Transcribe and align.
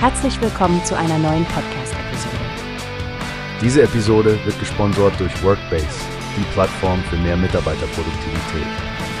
Herzlich 0.00 0.40
willkommen 0.40 0.84
zu 0.84 0.96
einer 0.96 1.18
neuen 1.18 1.44
Podcast-Episode. 1.46 2.36
Diese 3.60 3.82
Episode 3.82 4.38
wird 4.44 4.56
gesponsert 4.60 5.18
durch 5.18 5.42
Workbase, 5.42 5.88
die 6.36 6.44
Plattform 6.52 7.00
für 7.10 7.16
mehr 7.16 7.36
Mitarbeiterproduktivität. 7.36 8.66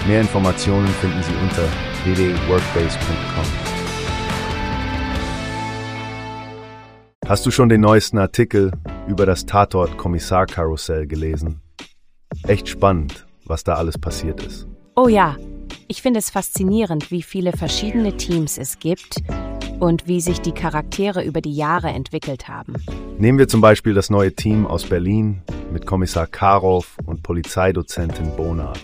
Mehr 0.06 0.20
Informationen 0.20 0.86
finden 0.86 1.20
Sie 1.24 1.32
unter 1.42 1.64
www.workbase.com. 2.04 3.44
Hast 7.26 7.44
du 7.44 7.50
schon 7.50 7.68
den 7.68 7.80
neuesten 7.80 8.18
Artikel 8.18 8.70
über 9.08 9.26
das 9.26 9.46
Tatort-Kommissar-Karussell 9.46 11.08
gelesen? 11.08 11.60
Echt 12.44 12.68
spannend, 12.68 13.26
was 13.46 13.64
da 13.64 13.74
alles 13.74 13.98
passiert 13.98 14.44
ist. 14.44 14.68
Oh 14.94 15.08
ja, 15.08 15.34
ich 15.88 16.02
finde 16.02 16.20
es 16.20 16.30
faszinierend, 16.30 17.10
wie 17.10 17.22
viele 17.22 17.50
verschiedene 17.50 18.16
Teams 18.16 18.56
es 18.58 18.78
gibt 18.78 19.24
und 19.80 20.06
wie 20.06 20.20
sich 20.20 20.40
die 20.40 20.52
Charaktere 20.52 21.22
über 21.22 21.40
die 21.40 21.54
Jahre 21.54 21.88
entwickelt 21.88 22.48
haben. 22.48 22.74
Nehmen 23.18 23.38
wir 23.38 23.48
zum 23.48 23.60
Beispiel 23.60 23.94
das 23.94 24.10
neue 24.10 24.34
Team 24.34 24.66
aus 24.66 24.84
Berlin 24.84 25.42
mit 25.72 25.86
Kommissar 25.86 26.26
Karov 26.26 26.96
und 27.06 27.22
Polizeidozentin 27.22 28.34
Bonard. 28.36 28.80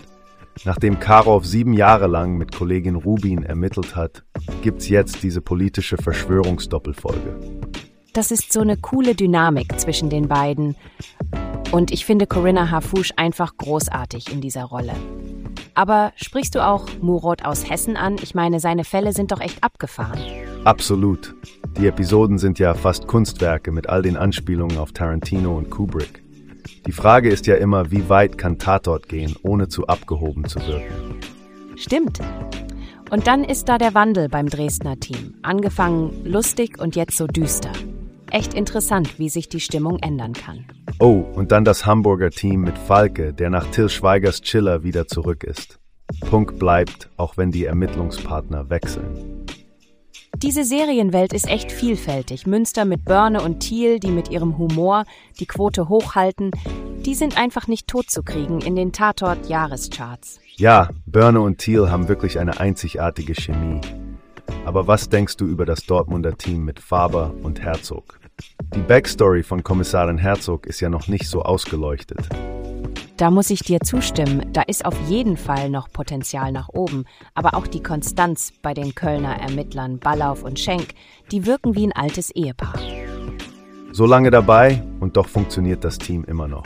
Nachdem 0.63 0.99
Karov 0.99 1.45
sieben 1.45 1.73
Jahre 1.73 2.07
lang 2.07 2.37
mit 2.37 2.55
Kollegin 2.55 2.95
Rubin 2.95 3.43
ermittelt 3.43 3.95
hat, 3.95 4.23
gibt's 4.61 4.87
jetzt 4.87 5.21
diese 5.21 5.41
politische 5.41 5.97
Verschwörungsdoppelfolge. 5.97 7.35
Das 8.13 8.31
ist 8.31 8.53
so 8.53 8.61
eine 8.61 8.77
coole 8.77 9.13
Dynamik 9.13 9.77
zwischen 9.77 10.09
den 10.09 10.29
beiden. 10.29 10.77
Und 11.71 11.91
ich 11.91 12.05
finde 12.05 12.27
Corinna 12.27 12.71
Harfouche 12.71 13.13
einfach 13.17 13.57
großartig 13.57 14.31
in 14.31 14.39
dieser 14.39 14.63
Rolle. 14.63 14.93
Aber 15.73 16.13
sprichst 16.15 16.55
du 16.55 16.65
auch 16.65 16.87
Murat 17.01 17.43
aus 17.43 17.69
Hessen 17.69 17.97
an? 17.97 18.15
Ich 18.21 18.33
meine, 18.33 18.61
seine 18.61 18.85
Fälle 18.85 19.11
sind 19.11 19.33
doch 19.33 19.41
echt 19.41 19.61
abgefahren. 19.61 20.19
Absolut. 20.65 21.35
Die 21.77 21.85
Episoden 21.85 22.39
sind 22.39 22.57
ja 22.57 22.73
fast 22.73 23.05
Kunstwerke 23.05 23.71
mit 23.71 23.87
all 23.87 24.01
den 24.01 24.17
Anspielungen 24.17 24.79
auf 24.79 24.93
Tarantino 24.93 25.55
und 25.55 25.69
Kubrick. 25.69 26.23
Die 26.87 26.91
Frage 26.91 27.29
ist 27.29 27.45
ja 27.45 27.55
immer, 27.55 27.91
wie 27.91 28.09
weit 28.09 28.39
kann 28.39 28.57
Tatort 28.57 29.07
gehen, 29.07 29.35
ohne 29.43 29.67
zu 29.67 29.85
abgehoben 29.85 30.45
zu 30.45 30.59
wirken. 30.65 31.19
Stimmt. 31.75 32.19
Und 33.11 33.27
dann 33.27 33.43
ist 33.43 33.69
da 33.69 33.77
der 33.77 33.93
Wandel 33.93 34.27
beim 34.27 34.49
Dresdner 34.49 34.99
Team. 34.99 35.35
Angefangen 35.43 36.25
lustig 36.25 36.79
und 36.79 36.95
jetzt 36.95 37.15
so 37.15 37.27
düster. 37.27 37.71
Echt 38.31 38.55
interessant, 38.55 39.19
wie 39.19 39.29
sich 39.29 39.47
die 39.47 39.59
Stimmung 39.59 39.99
ändern 39.99 40.33
kann. 40.33 40.65
Oh, 40.97 41.23
und 41.35 41.51
dann 41.51 41.63
das 41.63 41.85
Hamburger 41.85 42.31
Team 42.31 42.61
mit 42.61 42.79
Falke, 42.79 43.33
der 43.33 43.51
nach 43.51 43.67
Till 43.67 43.89
Schweigers 43.89 44.41
Chiller 44.41 44.83
wieder 44.83 45.07
zurück 45.07 45.43
ist. 45.43 45.79
Punk 46.21 46.57
bleibt, 46.57 47.11
auch 47.17 47.37
wenn 47.37 47.51
die 47.51 47.65
Ermittlungspartner 47.65 48.71
wechseln. 48.71 49.44
Diese 50.37 50.65
Serienwelt 50.65 51.31
ist 51.31 51.47
echt 51.47 51.71
vielfältig. 51.71 52.45
Münster 52.45 52.83
mit 52.83 53.05
Börne 53.05 53.41
und 53.41 53.61
Thiel, 53.61 53.99
die 53.99 54.11
mit 54.11 54.29
ihrem 54.29 54.57
Humor 54.57 55.05
die 55.39 55.45
Quote 55.45 55.87
hochhalten, 55.87 56.51
die 57.05 57.15
sind 57.15 57.37
einfach 57.37 57.67
nicht 57.67 57.87
totzukriegen 57.87 58.59
in 58.59 58.75
den 58.75 58.91
Tatort-Jahrescharts. 58.91 60.41
Ja, 60.57 60.89
Börne 61.05 61.39
und 61.39 61.59
Thiel 61.59 61.89
haben 61.89 62.09
wirklich 62.09 62.37
eine 62.39 62.59
einzigartige 62.59 63.33
Chemie. 63.33 63.79
Aber 64.65 64.87
was 64.87 65.07
denkst 65.07 65.37
du 65.37 65.45
über 65.45 65.65
das 65.65 65.85
Dortmunder 65.85 66.37
Team 66.37 66.65
mit 66.65 66.79
Faber 66.79 67.33
und 67.43 67.61
Herzog? 67.61 68.19
Die 68.75 68.81
Backstory 68.81 69.43
von 69.43 69.63
Kommissarin 69.63 70.17
Herzog 70.17 70.65
ist 70.65 70.81
ja 70.81 70.89
noch 70.89 71.07
nicht 71.07 71.29
so 71.29 71.43
ausgeleuchtet. 71.43 72.27
Da 73.17 73.31
muss 73.31 73.49
ich 73.49 73.61
dir 73.61 73.79
zustimmen, 73.79 74.45
da 74.51 74.61
ist 74.61 74.83
auf 74.83 74.95
jeden 75.07 75.37
Fall 75.37 75.69
noch 75.69 75.89
Potenzial 75.89 76.51
nach 76.51 76.67
oben, 76.67 77.05
aber 77.33 77.53
auch 77.53 77.65
die 77.65 77.81
Konstanz 77.81 78.51
bei 78.61 78.73
den 78.73 78.93
Kölner 78.93 79.39
Ermittlern 79.39 79.99
Ballauf 79.99 80.43
und 80.43 80.59
Schenk, 80.59 80.89
die 81.31 81.45
wirken 81.45 81.75
wie 81.75 81.87
ein 81.87 81.93
altes 81.93 82.29
Ehepaar. 82.31 82.77
So 83.93 84.05
lange 84.05 84.31
dabei 84.31 84.83
und 84.99 85.15
doch 85.15 85.29
funktioniert 85.29 85.85
das 85.85 85.97
Team 85.97 86.25
immer 86.25 86.49
noch. 86.49 86.65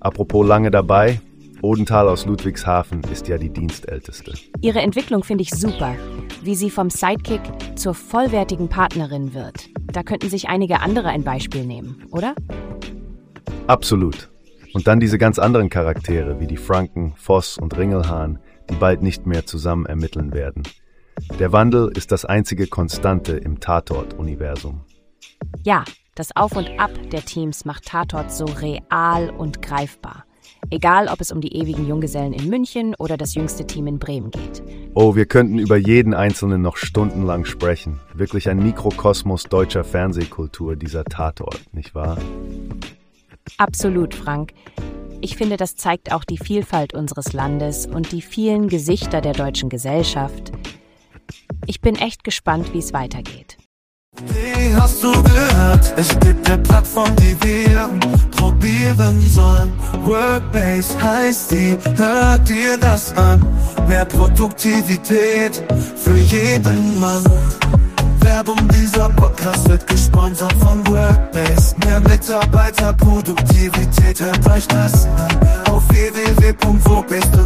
Apropos 0.00 0.44
lange 0.44 0.72
dabei, 0.72 1.20
Odenthal 1.60 2.08
aus 2.08 2.26
Ludwigshafen 2.26 3.04
ist 3.04 3.28
ja 3.28 3.38
die 3.38 3.50
Dienstälteste. 3.50 4.32
Ihre 4.62 4.80
Entwicklung 4.80 5.22
finde 5.22 5.42
ich 5.42 5.50
super, 5.50 5.94
wie 6.42 6.56
sie 6.56 6.70
vom 6.70 6.90
Sidekick 6.90 7.42
zur 7.76 7.94
vollwertigen 7.94 8.68
Partnerin 8.68 9.32
wird. 9.32 9.68
Da 9.92 10.02
könnten 10.02 10.28
sich 10.28 10.48
einige 10.48 10.80
andere 10.80 11.10
ein 11.10 11.22
Beispiel 11.22 11.64
nehmen, 11.64 12.04
oder? 12.10 12.34
Absolut. 13.68 14.31
Und 14.74 14.86
dann 14.86 15.00
diese 15.00 15.18
ganz 15.18 15.38
anderen 15.38 15.68
Charaktere 15.68 16.40
wie 16.40 16.46
die 16.46 16.56
Franken, 16.56 17.14
Voss 17.16 17.58
und 17.58 17.76
Ringelhahn, 17.76 18.38
die 18.70 18.74
bald 18.74 19.02
nicht 19.02 19.26
mehr 19.26 19.44
zusammen 19.46 19.86
ermitteln 19.86 20.32
werden. 20.32 20.62
Der 21.38 21.52
Wandel 21.52 21.90
ist 21.94 22.10
das 22.10 22.24
einzige 22.24 22.66
Konstante 22.66 23.32
im 23.32 23.60
Tatort-Universum. 23.60 24.80
Ja, 25.62 25.84
das 26.14 26.34
Auf 26.36 26.56
und 26.56 26.68
Ab 26.78 26.90
der 27.10 27.24
Teams 27.24 27.64
macht 27.64 27.86
Tatort 27.86 28.32
so 28.32 28.44
real 28.44 29.30
und 29.30 29.62
greifbar. 29.62 30.24
Egal, 30.70 31.08
ob 31.08 31.20
es 31.20 31.32
um 31.32 31.40
die 31.40 31.54
ewigen 31.54 31.86
Junggesellen 31.86 32.32
in 32.32 32.48
München 32.48 32.94
oder 32.94 33.16
das 33.16 33.34
jüngste 33.34 33.66
Team 33.66 33.86
in 33.86 33.98
Bremen 33.98 34.30
geht. 34.30 34.62
Oh, 34.94 35.14
wir 35.16 35.26
könnten 35.26 35.58
über 35.58 35.76
jeden 35.76 36.14
einzelnen 36.14 36.62
noch 36.62 36.76
stundenlang 36.76 37.44
sprechen. 37.44 38.00
Wirklich 38.14 38.48
ein 38.48 38.62
Mikrokosmos 38.62 39.44
deutscher 39.44 39.84
Fernsehkultur, 39.84 40.76
dieser 40.76 41.04
Tatort, 41.04 41.60
nicht 41.72 41.94
wahr? 41.94 42.18
Absolut, 43.58 44.14
Frank. 44.14 44.52
Ich 45.20 45.36
finde, 45.36 45.56
das 45.56 45.76
zeigt 45.76 46.12
auch 46.12 46.24
die 46.24 46.38
Vielfalt 46.38 46.94
unseres 46.94 47.32
Landes 47.32 47.86
und 47.86 48.10
die 48.10 48.22
vielen 48.22 48.68
Gesichter 48.68 49.20
der 49.20 49.34
deutschen 49.34 49.68
Gesellschaft. 49.68 50.52
Ich 51.66 51.80
bin 51.80 51.94
echt 51.94 52.24
gespannt, 52.24 52.72
wie 52.72 52.78
es 52.78 52.92
weitergeht. 52.92 53.56
Wie 54.26 54.74
hast 54.74 55.02
du 55.02 55.10
gehört? 55.22 55.94
Es 55.96 56.18
gibt 56.20 56.50
eine 56.50 56.60
Plattform, 56.62 57.14
die 57.16 57.36
wir 57.42 57.88
probieren 58.36 59.20
sollen. 59.20 59.72
Workbase 60.04 61.00
heißt 61.02 61.52
die, 61.52 61.78
hört 61.96 62.48
dir 62.48 62.76
das 62.76 63.16
an. 63.16 63.46
Mehr 63.88 64.04
Produktivität 64.04 65.62
für 65.96 66.16
jeden 66.16 67.00
Mann. 67.00 67.24
Werbung, 68.20 68.68
dieser 68.68 69.08
Podcast 69.10 69.68
wird 69.68 69.86
gesponsert 69.86 70.52
von 70.54 70.86
Workbase. 70.88 71.74
Mehr 71.84 72.00
Mitarbeiterproduktivität, 73.62 74.20
hört 74.20 74.46
euch 74.50 74.66
das 74.68 75.06
an. 75.06 75.72
Auf 75.72 75.82
du 77.30 77.41